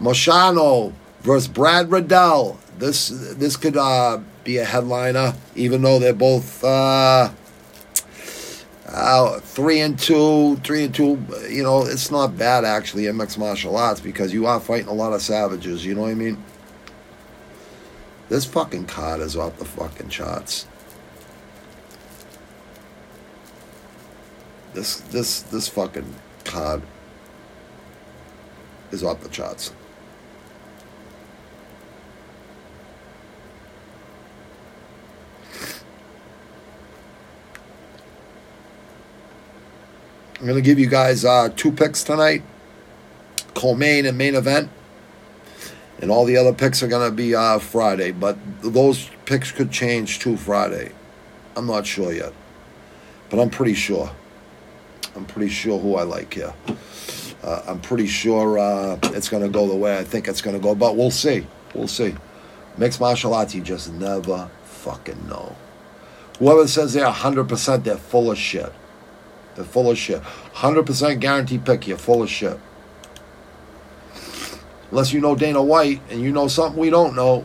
Moicano 0.00 0.92
versus 1.20 1.48
Brad 1.48 1.90
Riddell. 1.90 2.58
This 2.78 3.08
this 3.08 3.56
could 3.56 3.76
uh, 3.76 4.20
be 4.44 4.58
a 4.58 4.64
headliner, 4.64 5.34
even 5.54 5.82
though 5.82 5.98
they're 5.98 6.12
both 6.12 6.62
uh, 6.62 7.30
uh, 8.86 9.40
three 9.40 9.80
and 9.80 9.98
two, 9.98 10.56
three 10.56 10.84
and 10.84 10.94
two. 10.94 11.24
You 11.48 11.62
know, 11.62 11.84
it's 11.84 12.10
not 12.10 12.36
bad 12.36 12.64
actually 12.64 13.06
in 13.06 13.16
mixed 13.16 13.38
martial 13.38 13.76
arts 13.76 14.00
because 14.00 14.32
you 14.32 14.46
are 14.46 14.60
fighting 14.60 14.88
a 14.88 14.92
lot 14.92 15.12
of 15.12 15.22
savages. 15.22 15.84
You 15.84 15.94
know 15.94 16.02
what 16.02 16.10
I 16.10 16.14
mean? 16.14 16.42
This 18.28 18.44
fucking 18.44 18.86
card 18.86 19.20
is 19.20 19.36
off 19.36 19.58
the 19.58 19.64
fucking 19.64 20.08
charts. 20.08 20.66
This 24.74 25.00
this 25.00 25.42
this 25.42 25.68
fucking 25.68 26.14
card 26.44 26.82
is 28.90 29.02
off 29.02 29.20
the 29.20 29.28
charts. 29.28 29.72
I'm 40.38 40.44
going 40.44 40.56
to 40.56 40.62
give 40.62 40.78
you 40.78 40.86
guys 40.86 41.24
uh, 41.24 41.48
two 41.56 41.72
picks 41.72 42.04
tonight 42.04 42.42
co-main 43.56 44.04
and 44.06 44.16
main 44.16 44.34
event. 44.34 44.70
And 46.00 46.10
all 46.10 46.24
the 46.24 46.36
other 46.36 46.52
picks 46.52 46.82
are 46.82 46.88
going 46.88 47.08
to 47.08 47.14
be 47.14 47.34
uh, 47.34 47.58
Friday. 47.58 48.12
But 48.12 48.36
those 48.62 49.10
picks 49.24 49.50
could 49.50 49.70
change 49.70 50.18
to 50.20 50.36
Friday. 50.36 50.92
I'm 51.56 51.66
not 51.66 51.86
sure 51.86 52.12
yet. 52.12 52.32
But 53.30 53.40
I'm 53.40 53.50
pretty 53.50 53.74
sure. 53.74 54.10
I'm 55.14 55.24
pretty 55.24 55.48
sure 55.48 55.78
who 55.78 55.96
I 55.96 56.02
like 56.02 56.34
here. 56.34 56.52
Uh, 57.42 57.62
I'm 57.66 57.80
pretty 57.80 58.06
sure 58.06 58.58
uh, 58.58 58.98
it's 59.04 59.28
going 59.28 59.42
to 59.42 59.48
go 59.48 59.66
the 59.66 59.74
way 59.74 59.98
I 59.98 60.04
think 60.04 60.28
it's 60.28 60.42
going 60.42 60.56
to 60.56 60.62
go. 60.62 60.74
But 60.74 60.96
we'll 60.96 61.10
see. 61.10 61.46
We'll 61.74 61.88
see. 61.88 62.14
Mixed 62.76 63.00
martial 63.00 63.32
arts, 63.32 63.54
you 63.54 63.62
just 63.62 63.92
never 63.92 64.50
fucking 64.64 65.28
know. 65.28 65.56
Whoever 66.38 66.68
says 66.68 66.92
they're 66.92 67.06
100%, 67.06 67.84
they're 67.84 67.96
full 67.96 68.30
of 68.30 68.36
shit. 68.36 68.72
They're 69.54 69.64
full 69.64 69.90
of 69.90 69.96
shit. 69.96 70.22
100% 70.22 71.20
guarantee 71.20 71.58
pick, 71.58 71.88
you're 71.88 71.96
full 71.96 72.22
of 72.22 72.30
shit. 72.30 72.58
Unless 74.90 75.12
you 75.12 75.20
know 75.20 75.34
Dana 75.34 75.62
White 75.62 76.00
and 76.10 76.20
you 76.20 76.32
know 76.32 76.48
something 76.48 76.80
we 76.80 76.90
don't 76.90 77.14
know. 77.14 77.44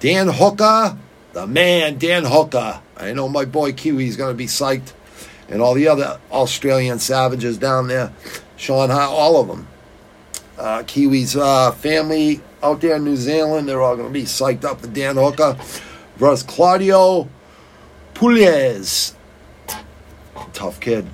Dan 0.00 0.28
Hooker, 0.28 0.96
the 1.32 1.46
man, 1.46 1.98
Dan 1.98 2.24
Hooker. 2.24 2.80
I 2.96 3.12
know 3.12 3.28
my 3.28 3.44
boy 3.44 3.72
Kiwi's 3.72 4.16
going 4.16 4.32
to 4.32 4.36
be 4.36 4.46
psyched. 4.46 4.92
And 5.48 5.60
all 5.60 5.74
the 5.74 5.88
other 5.88 6.18
Australian 6.30 6.98
savages 6.98 7.58
down 7.58 7.88
there. 7.88 8.12
Sean 8.56 8.90
Hart, 8.90 9.10
all 9.10 9.40
of 9.40 9.48
them. 9.48 9.68
Uh, 10.58 10.82
Kiwi's 10.82 11.36
uh, 11.36 11.72
family 11.72 12.40
out 12.62 12.80
there 12.80 12.96
in 12.96 13.04
New 13.04 13.16
Zealand, 13.16 13.68
they're 13.68 13.82
all 13.82 13.96
going 13.96 14.08
to 14.08 14.12
be 14.12 14.24
psyched 14.24 14.64
up 14.64 14.80
for 14.80 14.86
Dan 14.86 15.16
Hooker 15.16 15.56
versus 16.16 16.42
Claudio 16.44 17.28
Puelles. 18.14 19.14
Tough 20.52 20.80
kid. 20.80 21.06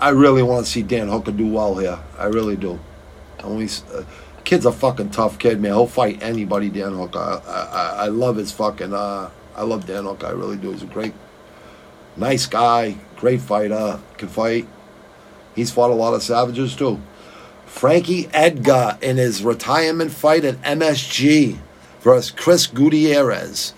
I 0.00 0.08
really 0.10 0.42
want 0.42 0.64
to 0.64 0.70
see 0.70 0.82
Dan 0.82 1.08
Hooker 1.08 1.30
do 1.30 1.46
well 1.46 1.76
here. 1.76 1.98
I 2.18 2.24
really 2.24 2.56
do. 2.56 2.80
Uh, 3.38 3.66
kid's 4.44 4.64
a 4.64 4.72
fucking 4.72 5.10
tough 5.10 5.38
kid, 5.38 5.60
man. 5.60 5.72
He'll 5.72 5.86
fight 5.86 6.22
anybody. 6.22 6.70
Dan 6.70 6.94
Hooker. 6.94 7.18
I, 7.18 7.50
I, 7.50 8.04
I 8.04 8.06
love 8.06 8.36
his 8.36 8.50
fucking. 8.50 8.94
Uh, 8.94 9.30
I 9.54 9.62
love 9.62 9.86
Dan 9.86 10.04
Hooker. 10.04 10.26
I 10.26 10.30
really 10.30 10.56
do. 10.56 10.72
He's 10.72 10.82
a 10.82 10.86
great, 10.86 11.12
nice 12.16 12.46
guy. 12.46 12.96
Great 13.16 13.42
fighter. 13.42 14.00
Can 14.16 14.28
fight. 14.28 14.66
He's 15.54 15.70
fought 15.70 15.90
a 15.90 15.94
lot 15.94 16.14
of 16.14 16.22
savages 16.22 16.74
too. 16.74 16.98
Frankie 17.66 18.28
Edgar 18.32 18.98
in 19.02 19.18
his 19.18 19.42
retirement 19.42 20.12
fight 20.12 20.44
at 20.44 20.60
MSG 20.62 21.58
versus 22.00 22.30
Chris 22.30 22.66
Gutierrez. 22.66 23.72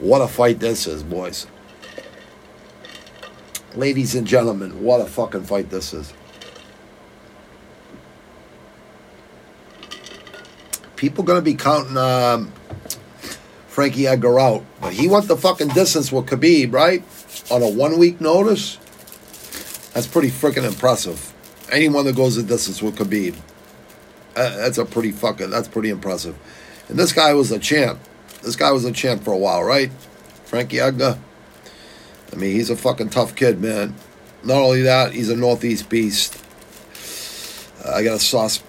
What 0.00 0.20
a 0.20 0.26
fight 0.28 0.58
this 0.58 0.86
is, 0.86 1.02
boys. 1.02 1.46
Ladies 3.76 4.16
and 4.16 4.26
gentlemen, 4.26 4.82
what 4.82 5.00
a 5.00 5.04
fucking 5.04 5.44
fight 5.44 5.70
this 5.70 5.94
is. 5.94 6.12
People 10.96 11.22
gonna 11.22 11.40
be 11.40 11.54
counting 11.54 11.96
um, 11.96 12.52
Frankie 13.68 14.08
Edgar 14.08 14.40
out, 14.40 14.64
but 14.80 14.92
he 14.92 15.06
went 15.06 15.28
the 15.28 15.36
fucking 15.36 15.68
distance 15.68 16.10
with 16.10 16.26
Khabib, 16.26 16.72
right? 16.72 17.04
On 17.50 17.62
a 17.62 17.68
one 17.68 17.96
week 17.98 18.20
notice. 18.20 18.76
That's 19.94 20.08
pretty 20.08 20.30
freaking 20.30 20.64
impressive. 20.64 21.32
Anyone 21.70 22.04
that 22.06 22.16
goes 22.16 22.34
the 22.34 22.42
distance 22.42 22.82
with 22.82 22.96
Khabib, 22.96 23.36
uh, 24.34 24.56
that's 24.56 24.78
a 24.78 24.84
pretty 24.84 25.12
fucking. 25.12 25.48
That's 25.48 25.68
pretty 25.68 25.90
impressive. 25.90 26.36
And 26.88 26.98
this 26.98 27.12
guy 27.12 27.34
was 27.34 27.52
a 27.52 27.58
champ. 27.60 28.00
This 28.42 28.56
guy 28.56 28.72
was 28.72 28.84
a 28.84 28.90
champ 28.90 29.22
for 29.22 29.32
a 29.32 29.38
while, 29.38 29.62
right? 29.62 29.92
Frankie 30.44 30.80
Edgar. 30.80 31.18
I 32.32 32.36
mean, 32.36 32.52
he's 32.52 32.70
a 32.70 32.76
fucking 32.76 33.10
tough 33.10 33.34
kid, 33.34 33.60
man. 33.60 33.94
Not 34.44 34.58
only 34.58 34.82
that, 34.82 35.12
he's 35.12 35.28
a 35.28 35.36
Northeast 35.36 35.88
beast. 35.88 36.42
Uh, 37.84 37.92
I 37.92 38.04
got 38.04 38.14
a 38.14 38.20
soft 38.20 38.62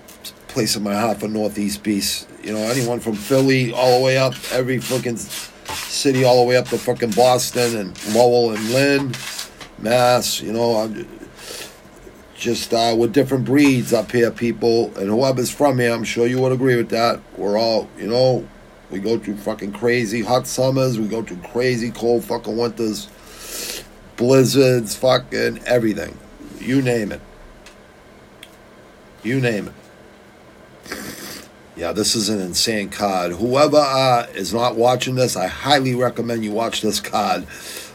place 0.48 0.75
in 0.75 0.84
my 0.84 0.96
heart 0.96 1.20
for 1.20 1.27
Northeast 1.27 1.84
beasts. 1.84 2.27
You 2.44 2.53
know, 2.53 2.60
anyone 2.60 3.00
from 3.00 3.15
Philly 3.15 3.72
all 3.72 4.00
the 4.00 4.06
way 4.06 4.18
up, 4.18 4.34
every 4.51 4.80
fucking 4.80 5.18
city 5.18 6.24
all 6.24 6.41
the 6.41 6.50
way 6.50 6.58
up 6.58 6.68
to 6.70 6.77
fucking 6.77 7.12
Boston 7.12 7.77
and 7.77 8.15
Lowell 8.15 8.51
and 8.51 8.70
Lynn, 8.72 9.13
Mass. 9.80 10.41
You 10.41 10.53
know, 10.53 10.75
I'm 10.77 11.08
just 12.41 12.74
uh, 12.74 12.96
with 12.98 13.13
different 13.13 13.46
breeds 13.46 13.94
up 13.94 14.12
here, 14.12 14.32
people, 14.32 14.91
and 14.98 15.10
whoever's 15.10 15.51
from 15.51 15.77
here, 15.77 15.94
I'm 15.94 16.03
sure 16.03 16.25
you 16.25 16.39
would 16.41 16.51
agree 16.51 16.75
with 16.75 16.89
that. 16.89 17.22
We're 17.38 17.58
all, 17.58 17.88
you 17.98 18.08
know, 18.08 18.48
we 18.89 19.00
go 19.00 19.20
through 19.20 19.38
fucking 19.38 19.74
crazy 19.74 20.24
hot 20.24 20.48
summers, 20.48 21.00
we 21.00 21.08
go 21.08 21.22
through 21.22 21.38
crazy 21.38 21.91
cold 21.91 22.24
fucking 22.24 22.58
winters, 22.58 23.10
blizzards, 24.21 24.95
fucking 24.95 25.60
everything. 25.65 26.15
You 26.60 26.84
name 26.84 27.12
it. 27.12 27.21
You 29.23 29.41
name 29.41 29.69
it. 29.69 31.47
Yeah, 31.75 31.91
this 31.91 32.15
is 32.15 32.29
an 32.29 32.39
insane 32.39 32.89
card. 32.89 33.31
Whoever 33.31 33.77
uh, 33.77 34.27
is 34.36 34.53
not 34.53 34.75
watching 34.75 35.15
this, 35.15 35.36
I 35.36 35.47
highly 35.47 35.95
recommend 35.95 36.45
you 36.45 36.51
watch 36.51 36.81
this 36.81 36.99
card. 36.99 37.47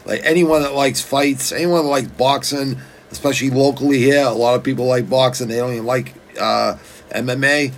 Like 0.05 0.19
anyone 0.25 0.63
that 0.63 0.73
likes 0.73 0.99
fights, 1.01 1.53
anyone 1.53 1.83
that 1.83 1.89
likes 1.89 2.07
boxing, 2.09 2.81
especially 3.09 3.49
locally 3.49 3.99
here, 3.99 4.25
a 4.25 4.31
lot 4.31 4.55
of 4.55 4.63
people 4.65 4.85
like 4.85 5.09
boxing. 5.09 5.47
They 5.47 5.55
don't 5.55 5.71
even 5.71 5.85
like 5.85 6.13
uh, 6.37 6.75
MMA. 7.11 7.71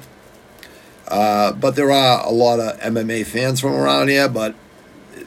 Uh, 1.08 1.52
but 1.52 1.76
there 1.76 1.92
are 1.92 2.26
a 2.26 2.32
lot 2.32 2.60
of 2.60 2.80
MMA 2.80 3.28
fans 3.28 3.60
from 3.60 3.74
around 3.74 4.08
here, 4.08 4.28
but 4.28 4.56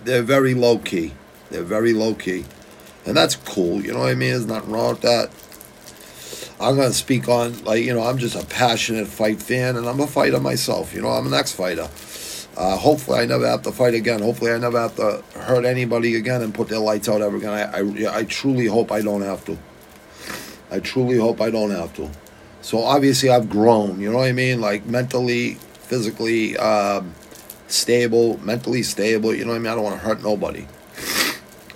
they're 0.02 0.22
very 0.22 0.54
low 0.54 0.78
key. 0.78 1.12
They're 1.50 1.62
very 1.62 1.92
low 1.92 2.14
key. 2.14 2.46
And 3.05 3.17
that's 3.17 3.35
cool, 3.35 3.83
you 3.83 3.93
know 3.93 4.01
what 4.01 4.11
I 4.11 4.15
mean? 4.15 4.31
There's 4.31 4.47
nothing 4.47 4.71
wrong 4.71 4.91
with 4.91 5.01
that. 5.03 5.31
I'm 6.61 6.77
going 6.77 6.88
to 6.88 6.95
speak 6.95 7.29
on, 7.29 7.65
like, 7.65 7.83
you 7.83 7.93
know, 7.93 8.03
I'm 8.03 8.19
just 8.19 8.37
a 8.37 8.47
passionate 8.47 9.09
fight 9.09 9.43
fan, 9.43 9.77
and 9.77 9.88
I'm 9.88 9.99
a 9.99 10.07
fighter 10.07 10.38
myself. 10.38 10.95
You 10.95 11.03
know, 11.03 11.09
I'm 11.09 11.27
an 11.27 11.35
ex 11.35 11.53
fighter. 11.53 11.88
Uh, 12.57 12.77
hopefully, 12.77 13.19
I 13.19 13.27
never 13.27 13.49
have 13.49 13.62
to 13.62 13.73
fight 13.73 13.95
again. 13.95 14.23
Hopefully, 14.23 14.53
I 14.53 14.59
never 14.59 14.81
have 14.81 14.95
to 14.97 15.25
hurt 15.41 15.65
anybody 15.65 16.15
again 16.15 16.41
and 16.41 16.55
put 16.55 16.69
their 16.69 16.79
lights 16.79 17.09
out 17.09 17.21
ever 17.21 17.37
again. 17.37 17.51
I, 17.51 17.79
I, 17.79 18.19
I 18.19 18.25
truly 18.25 18.67
hope 18.67 18.93
I 18.93 19.01
don't 19.01 19.23
have 19.23 19.45
to. 19.47 19.59
I 20.71 20.79
truly 20.79 21.19
hope 21.19 21.41
I 21.41 21.51
don't 21.51 21.73
have 21.73 21.97
to. 21.97 22.09
So, 22.61 22.85
obviously, 22.85 23.29
I've 23.29 23.51
grown, 23.51 23.99
you 24.01 24.12
know 24.12 24.19
what 24.19 24.29
I 24.29 24.33
mean? 24.33 24.61
Like, 24.61 24.87
mentally, 24.87 25.55
physically 25.55 26.57
um, 26.59 27.12
stable, 27.67 28.38
mentally 28.45 28.85
stable, 28.85 29.35
you 29.35 29.45
know 29.45 29.51
what 29.51 29.57
I 29.57 29.59
mean? 29.59 29.73
I 29.73 29.75
don't 29.75 29.85
want 29.85 30.01
to 30.01 30.07
hurt 30.07 30.23
nobody. 30.23 30.69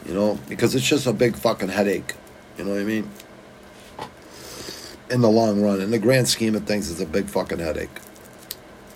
You 0.07 0.15
know, 0.15 0.39
because 0.49 0.75
it's 0.75 0.87
just 0.87 1.07
a 1.07 1.13
big 1.13 1.37
fucking 1.37 1.69
headache. 1.69 2.15
You 2.57 2.65
know 2.65 2.73
what 2.73 2.81
I 2.81 2.85
mean? 2.85 3.11
in 5.11 5.21
the 5.21 5.31
long 5.31 5.63
run. 5.63 5.81
In 5.81 5.91
the 5.91 5.99
grand 5.99 6.29
scheme 6.29 6.55
of 6.55 6.65
things, 6.65 6.91
it's 6.91 7.01
a 7.01 7.07
big 7.07 7.29
fucking 7.29 7.59
headache. 7.59 7.91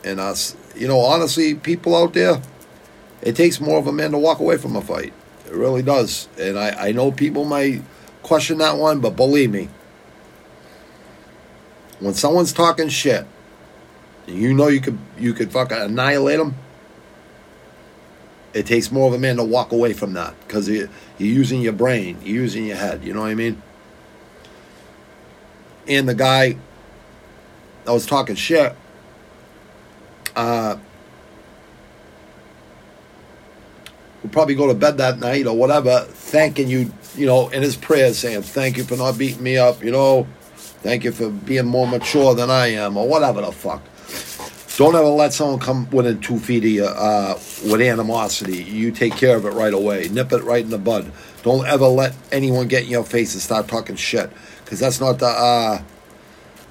And 0.04 0.18
us, 0.18 0.56
you 0.74 0.88
know, 0.88 1.00
honestly, 1.00 1.54
people 1.54 1.94
out 1.94 2.14
there, 2.14 2.40
it 3.22 3.36
takes 3.36 3.60
more 3.60 3.78
of 3.78 3.86
a 3.86 3.92
man 3.92 4.12
to 4.12 4.18
walk 4.18 4.40
away 4.40 4.56
from 4.56 4.76
a 4.76 4.80
fight. 4.80 5.12
It 5.46 5.54
really 5.54 5.82
does. 5.82 6.28
And 6.38 6.58
I, 6.58 6.88
I 6.88 6.92
know 6.92 7.12
people 7.12 7.44
might 7.44 7.82
question 8.22 8.58
that 8.58 8.76
one, 8.76 9.00
but 9.00 9.10
believe 9.10 9.50
me, 9.50 9.68
when 11.98 12.14
someone's 12.14 12.52
talking 12.52 12.88
shit, 12.88 13.26
you 14.26 14.54
know 14.54 14.68
you 14.68 14.80
could 14.80 14.98
you 15.18 15.34
could 15.34 15.50
fucking 15.50 15.76
annihilate 15.76 16.38
them. 16.38 16.54
It 18.52 18.66
takes 18.66 18.90
more 18.90 19.06
of 19.06 19.14
a 19.14 19.18
man 19.18 19.36
to 19.36 19.44
walk 19.44 19.72
away 19.72 19.92
from 19.92 20.14
that 20.14 20.34
because 20.40 20.68
you, 20.68 20.88
you're 21.18 21.32
using 21.32 21.60
your 21.60 21.72
brain, 21.72 22.18
you're 22.22 22.42
using 22.42 22.66
your 22.66 22.76
head. 22.76 23.04
You 23.04 23.14
know 23.14 23.20
what 23.20 23.30
I 23.30 23.34
mean? 23.34 23.62
and 25.90 26.08
the 26.08 26.14
guy 26.14 26.56
that 27.84 27.92
was 27.92 28.06
talking 28.06 28.36
shit 28.36 28.74
uh, 30.36 30.76
would 34.22 34.32
probably 34.32 34.54
go 34.54 34.68
to 34.68 34.74
bed 34.74 34.98
that 34.98 35.18
night 35.18 35.46
or 35.46 35.56
whatever, 35.56 36.00
thanking 36.08 36.68
you, 36.68 36.92
you 37.16 37.26
know, 37.26 37.48
in 37.48 37.62
his 37.62 37.76
prayers, 37.76 38.18
saying, 38.18 38.42
Thank 38.42 38.76
you 38.76 38.84
for 38.84 38.96
not 38.96 39.18
beating 39.18 39.42
me 39.42 39.58
up, 39.58 39.82
you 39.82 39.90
know, 39.90 40.28
thank 40.54 41.02
you 41.02 41.10
for 41.10 41.30
being 41.30 41.66
more 41.66 41.88
mature 41.88 42.34
than 42.34 42.50
I 42.50 42.68
am, 42.68 42.96
or 42.96 43.08
whatever 43.08 43.40
the 43.40 43.52
fuck. 43.52 43.82
Don't 44.80 44.94
ever 44.94 45.08
let 45.08 45.34
someone 45.34 45.58
come 45.58 45.90
within 45.90 46.20
two 46.20 46.38
feet 46.38 46.64
of 46.64 46.70
you 46.70 46.86
uh, 46.86 47.38
with 47.66 47.82
animosity. 47.82 48.62
You 48.62 48.90
take 48.92 49.14
care 49.14 49.36
of 49.36 49.44
it 49.44 49.50
right 49.50 49.74
away. 49.74 50.08
Nip 50.08 50.32
it 50.32 50.42
right 50.42 50.64
in 50.64 50.70
the 50.70 50.78
bud. 50.78 51.12
Don't 51.42 51.66
ever 51.66 51.86
let 51.86 52.14
anyone 52.32 52.66
get 52.66 52.84
in 52.84 52.88
your 52.88 53.04
face 53.04 53.34
and 53.34 53.42
start 53.42 53.68
talking 53.68 53.96
shit 53.96 54.30
because 54.64 54.80
that's 54.80 54.98
not 54.98 55.18
the 55.18 55.26
uh, 55.26 55.82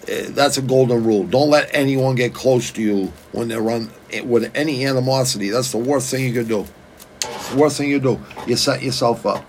eh, 0.08 0.26
that's 0.30 0.58
a 0.58 0.64
golden 0.64 1.04
rule. 1.04 1.24
Don't 1.24 1.52
let 1.52 1.70
anyone 1.72 2.16
get 2.16 2.34
close 2.34 2.72
to 2.72 2.82
you 2.82 3.14
when 3.32 3.48
they 3.48 3.58
run 3.58 3.92
with 4.24 4.52
any 4.56 4.88
animosity. 4.88 5.52
That's 5.52 5.72
the 5.72 5.78
worst 5.78 6.10
thing 6.10 6.26
you 6.26 6.34
can 6.34 6.48
do. 6.48 6.66
It's 7.26 7.50
the 7.50 7.58
worst 7.58 7.78
thing 7.78 7.92
you 7.92 8.00
do. 8.00 8.20
You 8.48 8.56
set 8.56 8.82
yourself 8.82 9.24
up. 9.28 9.46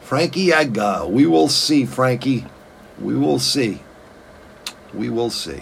Frankie 0.00 0.50
Edgar. 0.50 1.06
We 1.06 1.26
will 1.26 1.48
see, 1.48 1.84
Frankie. 1.84 2.46
We 2.98 3.14
will 3.14 3.38
see. 3.38 3.82
We 4.94 5.10
will 5.10 5.28
see. 5.28 5.60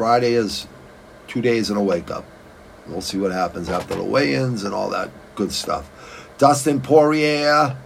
Friday 0.00 0.32
is 0.32 0.66
two 1.28 1.42
days 1.42 1.68
and 1.68 1.78
a 1.78 1.82
wake 1.82 2.10
up. 2.10 2.24
We'll 2.86 3.02
see 3.02 3.18
what 3.18 3.32
happens 3.32 3.68
after 3.68 3.94
the 3.94 4.02
weigh-ins 4.02 4.64
and 4.64 4.72
all 4.72 4.88
that 4.88 5.10
good 5.34 5.52
stuff. 5.52 5.90
Dustin 6.38 6.80
Poirier 6.80 7.76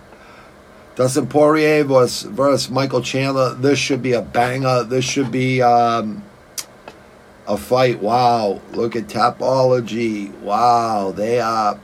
Dustin 0.95 1.27
Poirier 1.27 1.83
versus, 1.83 2.31
versus 2.31 2.71
Michael 2.71 3.03
Chandler. 3.03 3.55
This 3.55 3.81
should 3.81 4.01
be 4.01 4.13
a 4.13 4.23
banger. 4.23 4.85
This 4.85 5.05
should 5.05 5.33
be 5.33 5.61
um, 5.61 6.23
a 7.49 7.57
fight. 7.57 7.99
Wow. 7.99 8.61
Look 8.71 8.95
at 8.95 9.09
Tapology. 9.09 10.31
Wow. 10.39 11.11
They 11.11 11.41
are. 11.41 11.81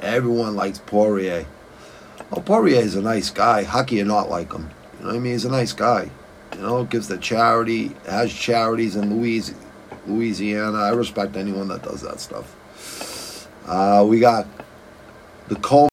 Everyone 0.00 0.56
likes 0.56 0.78
Poirier. 0.78 1.44
Oh, 2.32 2.40
Poirier 2.40 2.80
is 2.80 2.94
a 2.94 3.02
nice 3.02 3.28
guy. 3.28 3.64
How 3.64 3.82
can 3.84 3.98
you 3.98 4.04
not 4.06 4.30
like 4.30 4.50
him? 4.50 4.70
You 4.94 5.00
know 5.00 5.06
what 5.08 5.16
I 5.16 5.18
mean? 5.18 5.32
He's 5.34 5.44
a 5.44 5.50
nice 5.50 5.74
guy. 5.74 6.08
You 6.54 6.60
know, 6.62 6.84
gives 6.84 7.08
the 7.08 7.18
charity, 7.18 7.92
has 8.06 8.32
charities 8.32 8.96
in 8.96 9.16
Louis, 9.16 9.54
Louisiana. 10.06 10.78
I 10.78 10.90
respect 10.90 11.36
anyone 11.36 11.68
that 11.68 11.82
does 11.82 12.02
that 12.02 12.20
stuff. 12.20 13.48
Uh, 13.66 14.04
we 14.08 14.20
got 14.20 14.46
the 15.48 15.56
Cole 15.56 15.90